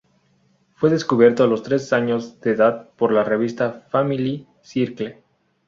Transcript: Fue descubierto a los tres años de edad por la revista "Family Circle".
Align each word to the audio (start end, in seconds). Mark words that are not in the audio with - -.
Fue 0.77 0.89
descubierto 0.89 1.43
a 1.43 1.47
los 1.47 1.61
tres 1.61 1.93
años 1.93 2.41
de 2.41 2.53
edad 2.53 2.89
por 2.97 3.11
la 3.11 3.23
revista 3.23 3.85
"Family 3.91 4.47
Circle". 4.63 5.21